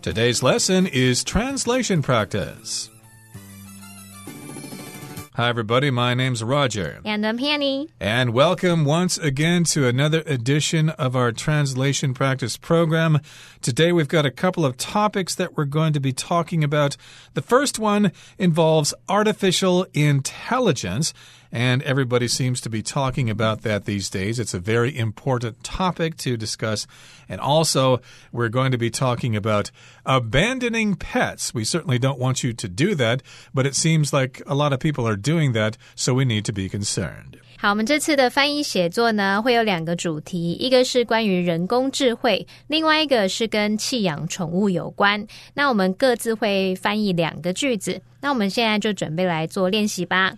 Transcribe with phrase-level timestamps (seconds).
[0.00, 2.88] Today's lesson is translation practice.
[5.34, 5.90] Hi, everybody.
[5.90, 7.00] My name's Roger.
[7.04, 7.88] And I'm Hanny.
[7.98, 13.20] And welcome once again to another edition of our translation practice program.
[13.60, 16.96] Today we've got a couple of topics that we're going to be talking about.
[17.34, 21.12] The first one involves artificial intelligence
[21.51, 24.39] And everybody seems to be talking about that these days.
[24.39, 26.87] It's a very important topic to discuss.
[27.29, 28.01] And also,
[28.31, 29.69] we're going to be talking about
[30.03, 31.53] abandoning pets.
[31.53, 33.21] We certainly don't want you to do that,
[33.53, 36.51] but it seems like a lot of people are doing that, so we need to
[36.51, 37.37] be concerned.
[37.59, 45.25] 好，我们这次的翻译写作呢，会有两个主题，一个是关于人工智慧，另外一个是跟弃养宠物有关。
[45.53, 48.01] 那我们各自会翻译两个句子。
[48.19, 50.33] 那我们现在就准备来做练习吧。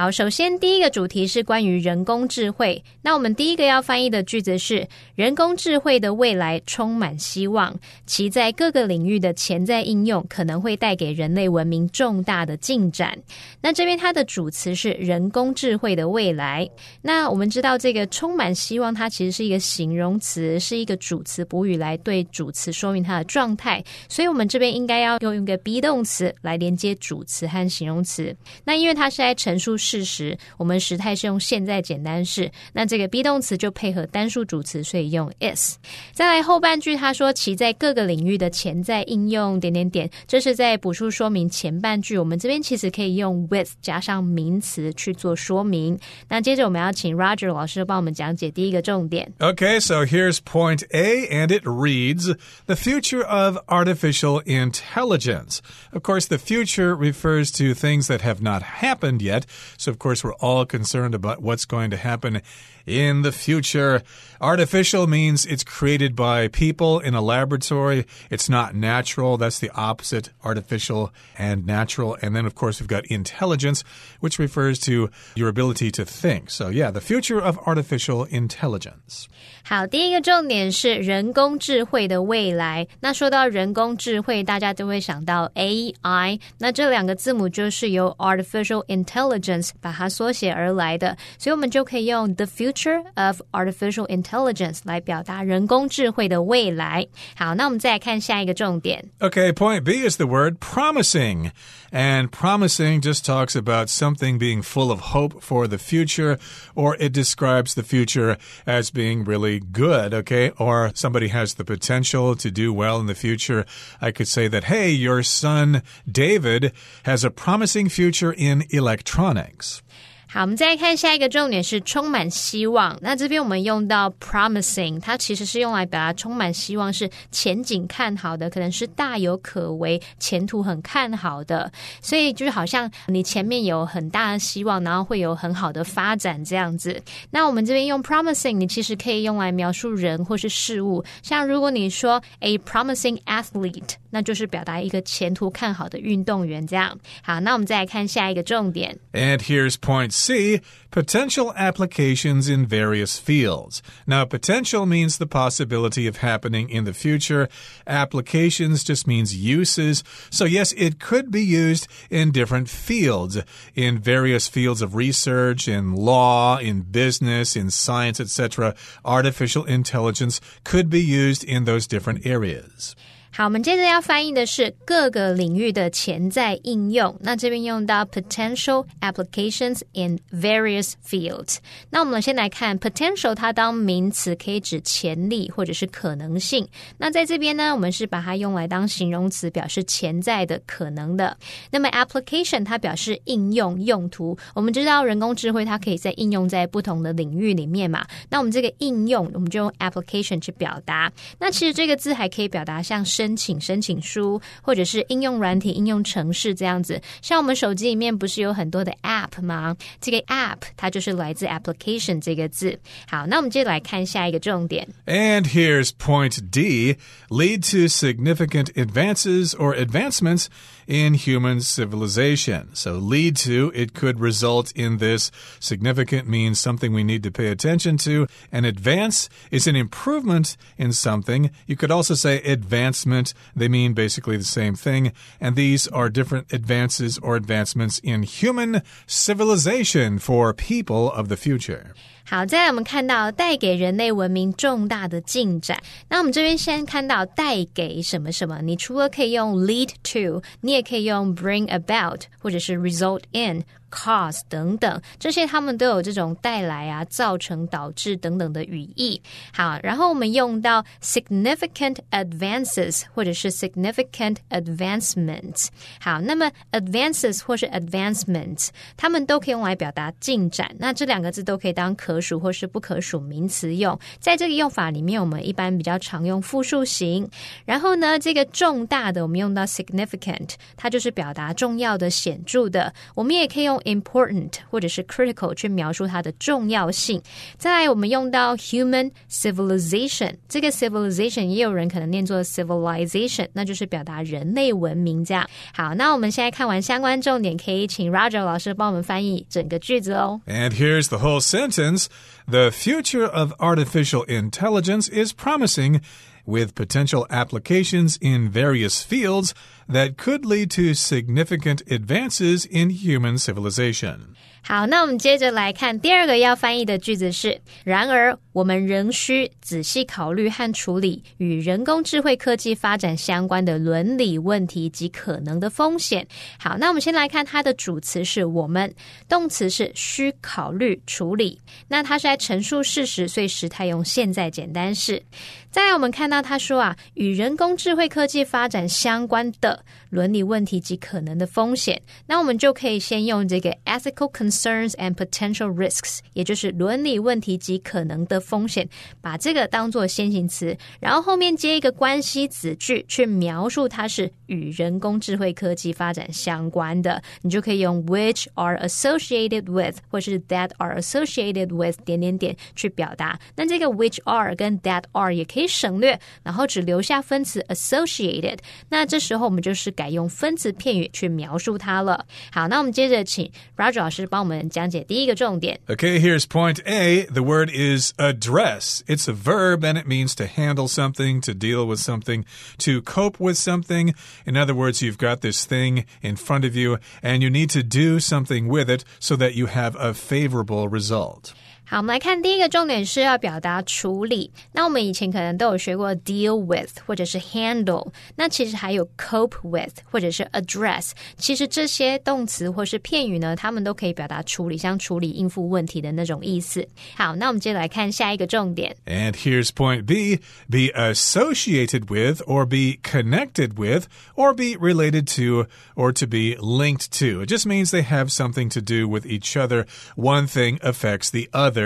[0.00, 2.84] 好，首先第一个主题是关于人工智慧。
[3.02, 7.74] 那我们第一个要翻译的句子是：人工智慧的未来充满希望，
[8.06, 13.18] 其在各个领域的潜在应用可能会带给人类文明重大的进展。
[13.60, 16.70] 那这边它的主词是人工智慧的未来。
[17.02, 23.82] 那我们知道这个充满希望，它其实是一个形容词，是一个主词补语来对主词说明它的状态。
[24.08, 28.32] 所以我们这边应该要用一个 be 动词来连接主词和形容词。
[28.62, 29.76] 那因为它是在陈述。
[29.87, 35.77] 事实，我们时态是用现在简单式，那这个 be 动词就配合单数主词，所以用 is。
[36.11, 42.17] 再来后半句，他说其在各个领域的潜在应用点点点，这是在补述说明前半句。
[42.17, 45.97] 我们这边其实可以用 with 加上名词去做说明。
[46.27, 49.31] 那接着我们要请 Roger 老师帮我们讲解第一个重点。
[49.39, 55.59] Okay, so here's point A, and it reads the future of artificial intelligence.
[55.91, 59.43] Of course, the future refers to things that have not happened yet.
[59.76, 62.42] so, of course, we're all concerned about what's going to happen
[62.86, 64.02] in the future.
[64.40, 68.06] Artificial means it's created by people in a laboratory.
[68.30, 69.36] It's not natural.
[69.36, 72.16] That's the opposite artificial and natural.
[72.22, 73.84] And then, of course, we've got intelligence,
[74.20, 76.50] which refers to your ability to think.
[76.50, 79.28] So, yeah, the future of artificial intelligence.
[79.67, 82.87] 好，第一个重点是人工智慧的未来。
[82.99, 86.39] 那说到人工智慧，大家都会想到 AI。
[86.57, 97.07] 那这两个字母就是由 artificial intelligence 把它缩写而来的，所以我们就可以用 the future of artificial intelligence 来表达人工智慧的未来。
[97.35, 99.05] 好，那我们再来看下一个重点。
[99.19, 101.51] Okay, point B is the word promising.
[101.91, 106.39] And promising just talks about something being full of hope for the future,
[106.73, 110.50] or it describes the future as being really good, okay?
[110.58, 113.64] Or somebody has the potential to do well in the future.
[114.00, 116.72] I could say that, hey, your son David
[117.04, 119.82] has a promising future in electronics.
[120.30, 122.94] 好，我们再来看下一个重点是充满希望。
[123.00, 131.72] 那这边我们用到 promising，它其实是用来表达充满希望，是前景看好的，可能是大有可为，前途很看好的。
[132.02, 137.02] 所以就是好像你前面有很大的希望，然后会有很好的发展这样子。
[137.30, 141.02] 那我们这边用 promising，你其实可以用来描述人或是事物。
[141.22, 146.98] 像如果你说 a promising athlete，那就是表达一个前途看好的运动员这样。
[147.22, 148.98] 好，那我们再来看下一个重点。
[149.14, 150.17] And here's points.
[150.18, 153.82] C, potential applications in various fields.
[154.06, 157.48] Now, potential means the possibility of happening in the future.
[157.86, 160.02] Applications just means uses.
[160.30, 163.38] So, yes, it could be used in different fields,
[163.74, 168.74] in various fields of research, in law, in business, in science, etc.
[169.04, 172.96] Artificial intelligence could be used in those different areas.
[173.30, 177.16] 好，我们接着要翻译的是各个领域的潜在应用。
[177.20, 181.58] 那这边用到 potential applications in various fields。
[181.90, 186.66] 那我们先来看 potential，它当名词可以指潜力或者是可能性。
[186.96, 191.36] 那在这边呢，我们是把它用来当形容词，表示潜在的、可能的。
[191.70, 194.36] 那么 application 它表示应用、用途。
[194.54, 198.04] 我们知道人工智慧它可以在应用在不同的领域里面嘛。
[198.30, 201.12] 那我们这个应用，我们就用 application 去表达。
[201.38, 207.01] 那其实这个字还可以表达像申请申请书，或者是应用软体、应用程式这样子。
[207.21, 209.77] 像我们手机里面不是有很多的 App 吗？
[210.01, 212.77] 这个 App 它就是来自 application 这个字。
[213.07, 214.85] 好，那我们接着来看下一个重点。
[215.05, 216.97] And here's point D:
[217.29, 220.47] lead to significant advances or advancements
[220.88, 222.70] in human civilization.
[222.74, 225.30] So, lead to, it could result in this.
[225.60, 228.26] Significant means something we need to pay attention to.
[228.50, 231.50] And advance is an improvement in something.
[231.66, 233.34] You could also say advancement.
[233.54, 235.12] They mean basically the same thing.
[235.40, 241.92] And these are different advances or advancements in human civilization for people of the future.
[242.30, 245.82] 好，再来我们看到带给人类文明重大的进展。
[246.10, 253.64] 那我们这边先看到带给什么什么，你除了可以用 lead to，你也可以用 bring about，或者是 result in。
[253.90, 259.20] Cause 等等，这些他们都有这种带来啊、造成、导致等等的语义。
[259.52, 265.68] 好，然后我们用到 significant advances 或者是 significant advancement。
[266.00, 270.74] 好，那么 advances 或是 advancements，它们都可以用来表达进展。
[270.78, 273.98] 那这两个字都可以当可数或是不可数名词用。
[274.20, 277.28] 在这个用法里面，我们一般比较常用复数型。
[277.64, 282.92] 然后呢，这个重大的我们用到 significant，它就是表达重要的、显著的。
[283.14, 287.21] 我们也可以用important 或者是 critical 去描述它的重要性。
[287.57, 295.47] 再来，我们用到 human civilization，这个 civilization 也有人可能念作 civilization，那就是表达人类文明这样。
[295.73, 300.41] 好，那我们现在看完相关重点，可以请 Roger 老师帮我们翻译整个句子哦。
[300.47, 302.07] And here's the whole sentence.
[302.47, 306.01] The future of artificial intelligence is promising
[306.48, 309.54] with potential applications in various fields
[309.86, 314.34] that could lead to significant advances in human civilization.
[314.62, 326.26] 好，那我们接着来看第二个要翻译的句子是：然而，我们仍需仔细考虑和处理与人工智慧科技发展相关的伦理问题及可能的风险。
[326.58, 328.94] 好，那我们先来看它的主词是我们，
[329.28, 331.58] 动词是需考虑处理。
[331.88, 335.22] 那它是在陈述事实，所以时态用现在简单式。
[335.70, 348.88] 再来，我们看到他说啊，与人工智慧科技发展相关的伦理问题及可能的风险，那我们就可以先用这个 ethical concerns and potential risks，也就是伦理问题及可能的风险，
[349.20, 363.38] 把这个当做先行词，然后后面接一个关系子句，去描述它是与人工智慧科技发展相关的，你就可以用 which are associated with，或是 that are associated with 点点点去表达。
[363.54, 365.68] 那这个 which are 跟 that are 也可以。
[365.68, 368.56] 省略，然后只留下分词 associated。
[368.88, 372.24] 那这时候我们就是改用分词片语去描述它了。
[372.50, 375.79] 好，那我们接着请 Roger 老师帮我们讲解第一个重点。
[375.87, 377.25] Okay, here's point A.
[377.25, 379.01] The word is address.
[379.07, 382.43] It's a verb and it means to handle something, to deal with something,
[382.79, 384.13] to cope with something.
[384.45, 387.83] In other words, you've got this thing in front of you and you need to
[387.83, 391.53] do something with it so that you have a favorable result.
[391.87, 394.49] 好，我们来看第一个重点是要表达处理。
[394.71, 401.11] 那我们以前可能都有学过 deal with 或者是 handle，那其实还有 cope with 或者是 address。
[401.37, 406.87] 其实这些动词或是片语呢，它们都可以表达处理，像处理、应付问题的那种意思。
[407.15, 408.95] 好，那我们接着来看下一个重点。
[409.05, 410.37] And here's point B:
[410.69, 414.05] be associated with, or be connected with,
[414.35, 417.43] or be related to, or to be linked to.
[417.43, 419.85] It just means they have something to do with each other.
[420.15, 421.76] One thing affects the other.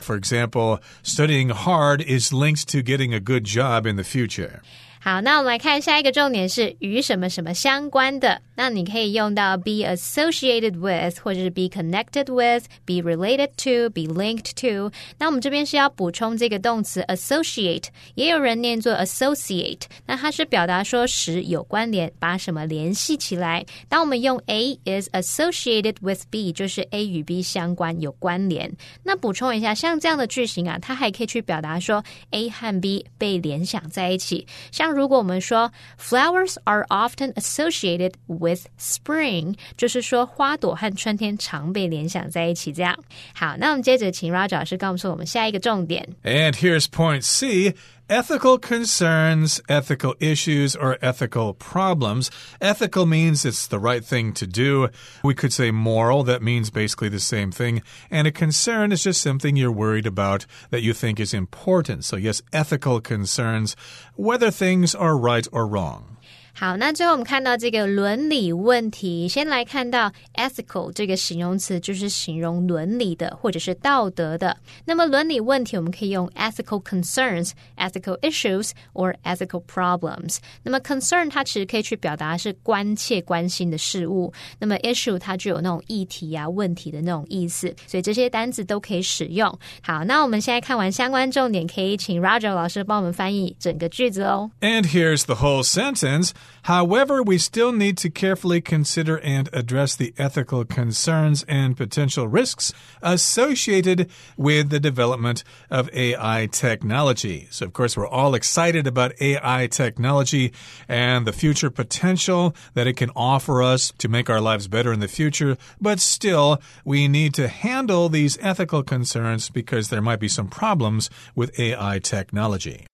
[0.00, 4.62] For example, studying hard is linked to getting a good job in the future.
[5.04, 8.40] 好，那我们来看下一个重点是与什么什么相关的。
[8.54, 14.92] 那你可以用到 be associated with，或者是 be connected with，be related to，be linked to。
[15.18, 19.80] 那我们这边是要补充这个动词 associate，也有人念作 associate。
[20.06, 23.66] 那它是表达说使有关联，把什么联系起来。
[23.88, 28.72] 当我们用 A is associated with B，就是 A 与 B 相关有关联。
[29.02, 34.91] 那补充一下，像这样的句型啊，它还可以去表达说 A 和 B 被联想在一起，像。
[34.93, 42.71] 如果我们说 flowers are often associated with spring，就是说花朵和春天常被联想在一起。
[42.71, 42.97] 这样
[43.33, 46.07] 好，那我们接着请 Roger 老师告诉我们下一个重点。
[46.23, 47.75] And here's point C
[48.12, 52.30] ethical concerns, ethical issues, or ethical problems.
[52.60, 54.90] Ethical means it's the right thing to do.
[55.24, 57.80] We could say moral, that means basically the same thing.
[58.10, 62.04] And a concern is just something you're worried about that you think is important.
[62.04, 63.76] So, yes, ethical concerns,
[64.14, 66.18] whether things are right or wrong.
[66.54, 74.56] 好，那最后我们看到这个伦理问题，先来看到 ethical 这个形容词，就是形容伦理的或者是道德的。
[74.84, 80.36] 那么伦理问题，我们可以用 ethical concerns、ethical issues or ethical problems。
[80.62, 84.32] 那么 concern 它其实可以去表达是关切、关心的事物。
[84.58, 89.58] 那么 issue 它就有那种议题啊、问题的那种意思，所以这些单词都可以使用。
[89.82, 94.50] 好，那我们现在看完相关重点，可以请 Roger 老师帮我们翻译整个句子哦。
[94.60, 96.30] And here's the whole sentence.
[96.66, 102.72] However, we still need to carefully consider and address the ethical concerns and potential risks
[103.02, 107.48] associated with the development of AI technology.
[107.50, 110.52] So, of course, we're all excited about AI technology
[110.88, 115.00] and the future potential that it can offer us to make our lives better in
[115.00, 115.56] the future.
[115.80, 121.10] But still, we need to handle these ethical concerns because there might be some problems
[121.34, 122.86] with AI technology.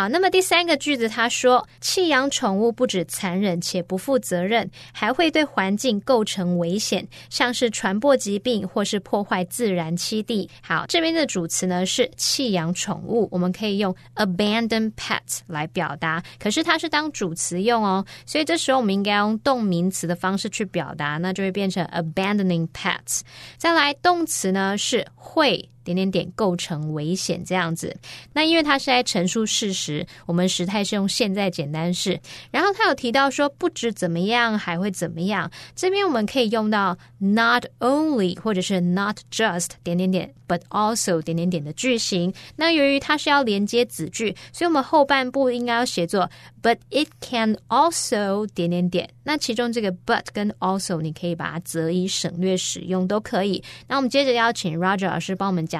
[0.00, 10.48] 好，那么第三个句子，他说，弃养宠物不止残忍且不负责任，还会对环境构成危险，像是传播疾病或是破坏自然栖地。
[10.62, 23.20] 好，这边的主词呢是弃养宠物，我们可以用 abandon pet 来表达，可是它是当主词用哦，所以这时候我们应该用动名词的方式去表达，那就会变成 abandoning pets。
[23.58, 25.68] 再来，动词呢是会。
[25.94, 27.96] 点点点构成危险这样子，
[28.32, 32.20] 那因为它是在陈述事实，我们时态是用现在简单式。
[32.52, 35.50] 然后他有提到说不止怎么样，还会怎么样。
[35.74, 42.32] 这边我们可以用到 not only 或者是 not just 点点点，but also 点点点的句型。
[42.54, 46.30] 那由于它是要连接子句，所以我们后半部应该要写作
[46.62, 49.10] but it can also 点点点。
[49.24, 53.62] 那其中这个 but 跟 also 你可以把它择一省略使用都可以。
[53.88, 55.79] 那我们接着邀请 Roger 老师帮我们讲。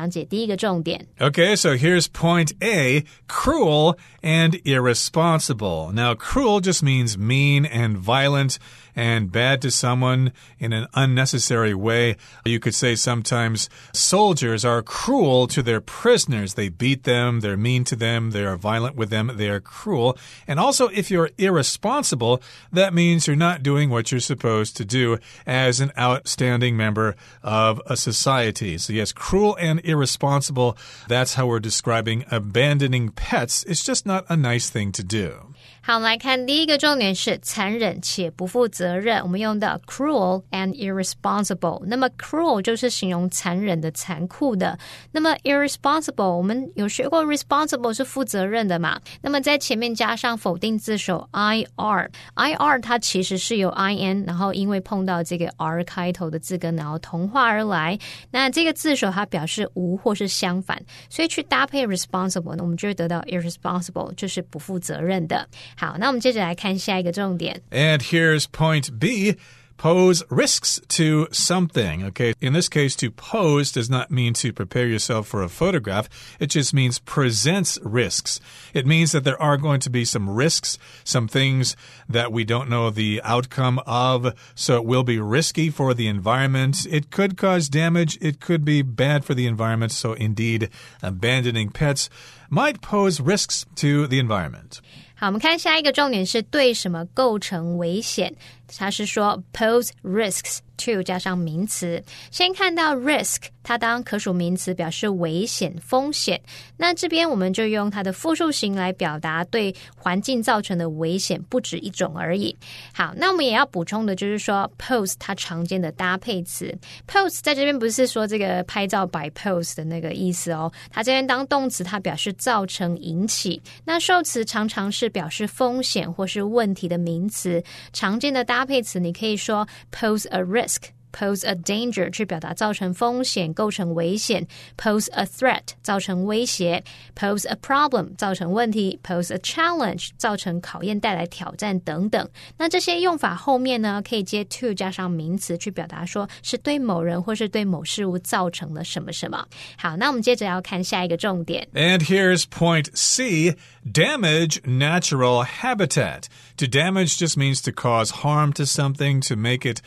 [1.20, 5.92] Okay, so here's point A cruel and irresponsible.
[5.92, 8.58] Now, cruel just means mean and violent
[8.94, 12.16] and bad to someone in an unnecessary way.
[12.44, 16.54] You could say sometimes soldiers are cruel to their prisoners.
[16.54, 20.16] They beat them, they're mean to them, they are violent with them, they are cruel.
[20.46, 22.42] And also, if you're irresponsible,
[22.72, 27.80] that means you're not doing what you're supposed to do as an outstanding member of
[27.86, 28.78] a society.
[28.78, 30.76] So, yes, cruel and irresponsible,
[31.08, 33.64] that's how we're describing abandoning pets.
[33.64, 35.54] It's just not a nice thing to do.
[35.82, 39.18] 好，我们来看第一个重点是残忍且不负责任。
[39.22, 41.82] 我们用到 cruel and irresponsible。
[41.86, 44.78] 那么 cruel 就是形容残忍的、残酷的。
[45.10, 49.00] 那么 irresponsible 我们有学过，responsible 是负责任的嘛？
[49.22, 57.98] 那么在前面加上否定字首 i r，i r 它其实是由 i n，然后因为碰到这个 r 开头的字根，然后同化而来。
[58.30, 65.48] 那这个字首它表示无或是相反，所以去搭配 responsible，那我们就会得到 irresponsible，就是不负责任的。
[65.77, 67.61] 好，那我们接着来看下一个重点。
[67.71, 69.37] And here's point B.
[69.79, 72.05] Pose risks to something.
[72.05, 72.33] Okay.
[72.39, 76.07] In this case, to pose does not mean to prepare yourself for a photograph.
[76.39, 78.39] It just means presents risks.
[78.73, 81.75] It means that there are going to be some risks, some things
[82.07, 84.33] that we don't know the outcome of.
[84.55, 86.87] So it will be risky for the environment.
[86.89, 88.17] It could cause damage.
[88.21, 89.91] It could be bad for the environment.
[89.91, 90.69] So indeed,
[91.03, 92.09] abandoning pets
[92.49, 94.79] might pose risks to the environment.
[95.17, 98.35] 好，我们看下一个重点是对什么构成危险。
[98.77, 106.40] 它是说 pose risks to 加上名词，先看到 risk，它当可数名词表示危险、风险。
[106.76, 112.56] 那这边我们就用它的复数形来表达对环境造成的危险不止一种而已。
[112.92, 123.62] 好，那我们也要补充的就是说 pose 它常见的搭配词，pose 在这边不是说这个拍照摆 pose 的那个意思哦，它这边当动词，它表示造成、引起。
[123.84, 128.40] 那受词常常是表示风险或是问题的名词，常见的。
[128.50, 130.69] 搭配词，你可以说 pose a risk。
[131.17, 134.43] pose a danger 去表达造成风险、构成危险；
[134.77, 136.83] pose a threat 造成威胁；
[137.17, 142.29] pose a problem 造成问题；pose a challenge 造成考验、带来挑战等等。
[142.57, 149.47] 那这些用法后面呢，可以接 to 加上名词去表达，说是对某人或是对某事物造成了什么什么。
[149.77, 151.65] 好，那我们接着要看下一个重点。
[151.73, 153.55] And here's point C:
[153.89, 156.23] damage natural habitat.
[156.57, 159.79] To damage just means to cause harm to something, to make it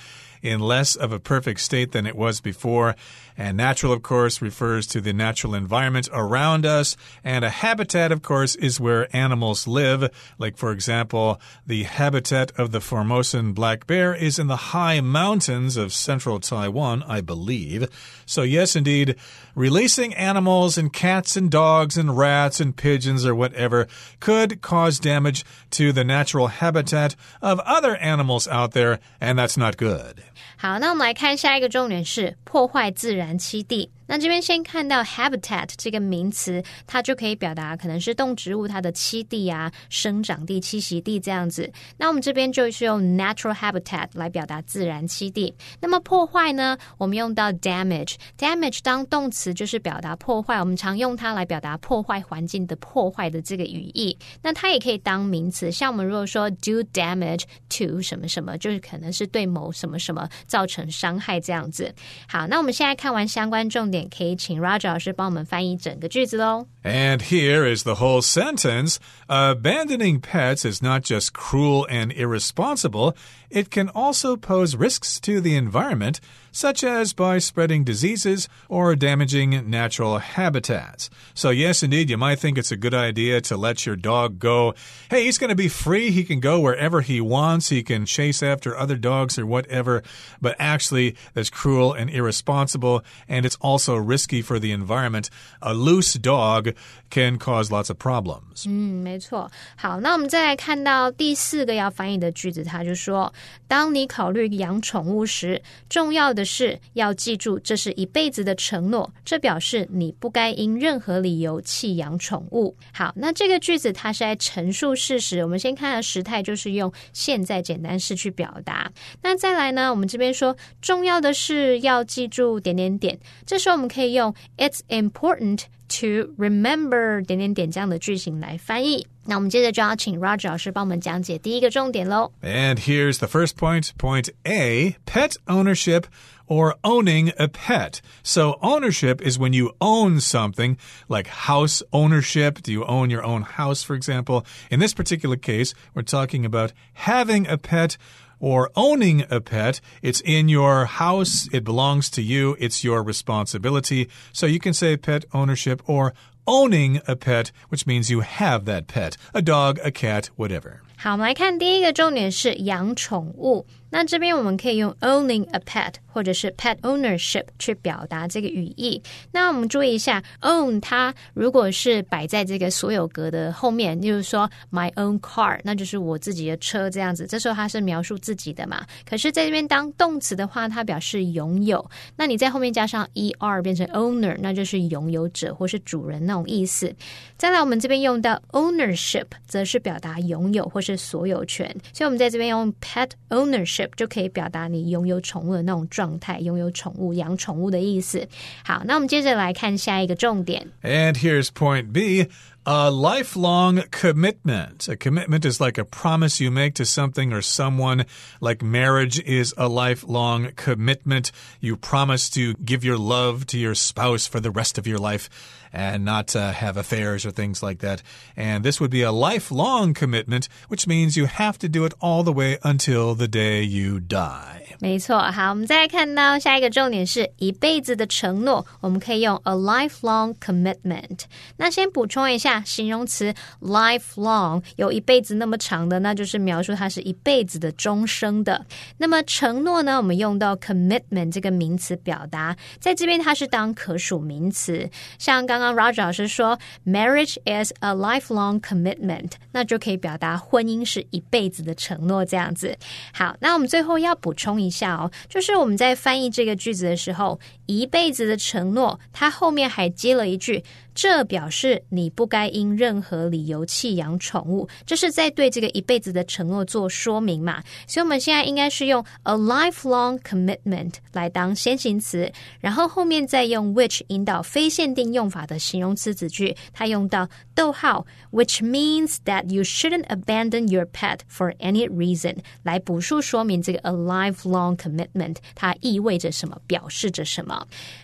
[0.44, 2.96] in less of a perfect state than it was before.
[3.40, 6.97] And natural, of course, refers to the natural environment around us.
[7.23, 10.11] And a habitat, of course, is where animals live.
[10.38, 15.76] Like, for example, the habitat of the Formosan black bear is in the high mountains
[15.76, 17.88] of central Taiwan, I believe.
[18.26, 19.14] So, yes, indeed,
[19.55, 23.87] releasing animals and cats and dogs and rats and pigeons or whatever
[24.19, 29.76] could cause damage to the natural habitat of other animals out there, and that's not
[29.76, 30.25] good.
[30.61, 33.89] 好，那我们来看下一个重点是破坏自然 南七地。
[34.13, 41.67] 那这边先看到 habitat 这个名词，它就可以表达可能是动植物它的栖地啊、生长地、栖息地这样子。
[41.98, 45.51] 那我们这边就是用 natural habitat 来表达自然栖地。
[45.82, 54.15] 那么破坏呢，我们用到 damage，damage 当动词就是表达破坏，我们常用它来表达破坏环境的破坏的这个语义。
[54.43, 61.91] 那它也可以当名词，像我们如果说 do damage to 什么什么，就是可能是对某什么什么造成伤害这样子。
[62.27, 66.67] 好，那我们现在看完相关重点，可以请 Roger 老师帮我们翻译整个句子喽。
[66.83, 68.99] And here is the whole sentence.
[69.28, 73.14] Abandoning pets is not just cruel and irresponsible,
[73.52, 79.71] it can also pose risks to the environment such as by spreading diseases or damaging
[79.71, 81.09] natural habitats.
[81.35, 84.75] So, yes, indeed, you might think it's a good idea to let your dog go.
[85.09, 86.11] Hey, he's going to be free.
[86.11, 87.69] He can go wherever he wants.
[87.69, 90.02] He can chase after other dogs or whatever.
[90.40, 95.31] But actually, that's cruel and irresponsible, and it's also risky for the environment.
[95.62, 96.75] A loose dog
[97.11, 98.64] can cause lots of problems.
[98.67, 99.50] 嗯，没错。
[99.76, 103.33] 好，那我们再来看到第四个要翻译的句子，他就说：
[103.68, 109.12] 当你考虑养宠物时，重要的是要记住，这是一辈子的承诺。
[109.26, 112.76] 这表示你不该因任何理由弃养宠物。
[112.94, 115.40] 好，那这个句子它是在陈述事实。
[115.44, 118.92] 我们先看的时态就是用现在简单式去表达。
[119.22, 123.20] 那再来呢，我们这边说重要的是要记住点点点。
[123.46, 125.64] 这时候我们可以用 "It's important
[126.00, 129.08] to remember" 点点点这样的句型来翻译。
[129.25, 132.33] 那我们接着就要请 Roger 老师帮我们讲解第一个重点喽。
[132.43, 133.90] And here's the first point.
[133.99, 136.05] Point A pet ownership
[136.49, 138.00] or owning a pet.
[138.23, 140.76] So, ownership is when you own something,
[141.09, 142.62] like house ownership.
[142.62, 144.45] Do you own your own house, for example?
[144.71, 147.97] In this particular case, we're talking about having a pet
[148.40, 149.81] or owning a pet.
[150.00, 154.09] It's in your house, it belongs to you, it's your responsibility.
[154.33, 156.14] So, you can say pet ownership or
[156.47, 160.81] owning a pet, which means you have that pet a dog, a cat, whatever.
[160.97, 163.67] 好，我们来看第一个重点是养宠物。
[163.94, 169.00] 那这边我们可以用 owning a pet 或者是 pet ownership 去表达这个语义。
[169.32, 177.28] 那我们注意一下，own 它如果是摆在这个所有格的后面，例如说 my own car，那就是我自己的车这样子。
[177.28, 178.84] 这时候它是描述自己的嘛？
[179.08, 181.88] 可是在这边当动词的话，它表示拥有。
[182.16, 186.92] 那你在后面加上 er 变成 owner，那就是拥有者或是主人那种意思。
[187.38, 191.68] 再来，我们这边用到 ownership，则是表达拥有或是所有权。
[191.94, 193.83] 所以我们在这边用 pet ownership。
[193.97, 198.26] 就可以表达你拥有宠物的那种状态，拥有宠物、养宠物的意思。
[198.64, 200.67] 好，那我们接着来看下一个重点。
[200.82, 202.28] And here's point B.
[202.65, 204.89] A lifelong commitment.
[204.91, 208.04] A commitment is like a promise you make to something or someone.
[208.41, 211.30] Like marriage is a lifelong commitment.
[211.61, 215.30] You promise to give your love to your spouse for the rest of your life
[215.73, 218.00] and not uh, have affairs or things like that.
[218.37, 222.23] And this would be a lifelong commitment, which means you have to do it all
[222.23, 224.76] the way until the day you die.
[224.80, 231.21] 没错，好，我们再来看到下一个重点是一辈子的承诺，我们可以用 a lifelong commitment。
[231.56, 238.65] 那先补充一下，形容词 lifelong 有一辈子那么长的，那就是描述它是一辈子的、终生的。
[238.99, 244.89] 那么承诺呢，我们用到 commitment 这个名词表达，在这边它是当可数名词。
[245.19, 252.76] 像刚刚 Roger 老师说，marriage is a lifelong commitment，那就可以表达婚姻是一辈子的承诺这样子。
[253.14, 260.64] 好，那我们最后要补充一下哦，就是我们在翻译这个句子的时候，一辈子的承诺，他后面还接了一句。
[260.96, 267.64] 这表示你不该因任何理由弃养宠物，这是在对这个一辈子的承诺做说明嘛？
[267.88, 281.90] 所以我们现在应该是用 a lifelong commitment 来当先行词，然后后面再用 which 引导非限定用法的形容词子句，它用到逗号，which means that you shouldn't abandon your pet for any
[281.90, 287.52] reason 来补述说明这个 a lifelong commitment 它意味着什么，表示着什么。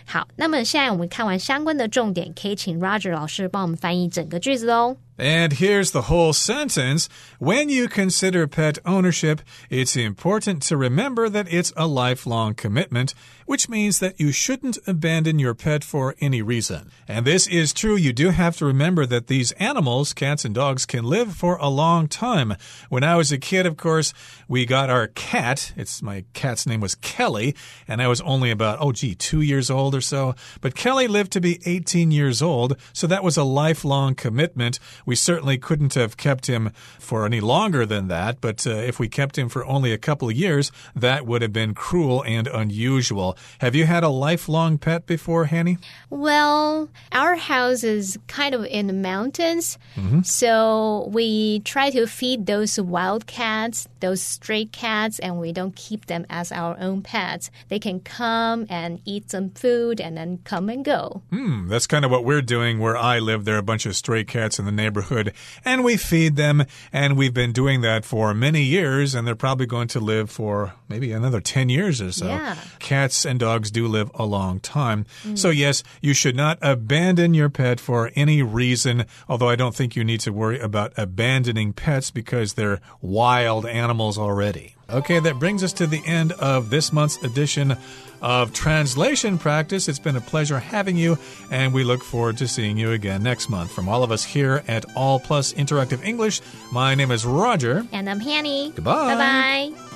[0.06, 4.96] 好，那么现在我们看完相关的重点，可以请 Roger 老师帮我们翻译整个句子哦。
[5.20, 7.06] And here's the whole sentence.
[7.38, 13.12] When you consider pet ownership, it's important to remember that it's a lifelong commitment,
[13.44, 16.90] which means that you shouldn't abandon your pet for any reason.
[17.06, 17.96] And this is true.
[17.96, 21.68] You do have to remember that these animals, cats and dogs, can live for a
[21.68, 22.54] long time.
[22.88, 24.14] When I was a kid, of course,
[24.48, 25.74] we got our cat.
[25.76, 27.54] It's my cat's name was Kelly,
[27.86, 30.34] and I was only about, oh, gee, two years old or so.
[30.62, 34.78] But Kelly lived to be 18 years old, so that was a lifelong commitment
[35.10, 36.70] we certainly couldn't have kept him
[37.00, 38.40] for any longer than that.
[38.40, 41.52] But uh, if we kept him for only a couple of years, that would have
[41.52, 43.36] been cruel and unusual.
[43.58, 45.78] Have you had a lifelong pet before, Hanny?
[46.10, 49.78] Well, our house is kind of in the mountains.
[49.96, 50.24] Mm -hmm.
[50.24, 56.06] So we try to feed those wild cats, those stray cats, and we don't keep
[56.06, 57.50] them as our own pets.
[57.68, 61.22] They can come and eat some food and then come and go.
[61.30, 63.44] Hmm, that's kind of what we're doing where I live.
[63.44, 65.32] There are a bunch of stray cats in the neighborhood,
[65.64, 69.66] and we feed them, and we've been doing that for many years, and they're probably
[69.66, 72.26] going to live for maybe another 10 years or so.
[72.26, 72.56] Yeah.
[72.78, 75.06] Cats and dogs do live a long time.
[75.24, 75.38] Mm.
[75.38, 79.96] So, yes, you should not abandon your pet for any reason, although I don't think
[79.96, 84.76] you need to worry about abandoning pets because they're wild animals already.
[84.92, 87.76] Okay, that brings us to the end of this month's edition
[88.20, 89.88] of Translation Practice.
[89.88, 91.16] It's been a pleasure having you,
[91.50, 93.72] and we look forward to seeing you again next month.
[93.72, 96.40] From all of us here at All Plus Interactive English,
[96.72, 97.86] my name is Roger.
[97.92, 98.72] And I'm Hanny.
[98.74, 99.14] Goodbye.
[99.14, 99.89] Bye bye.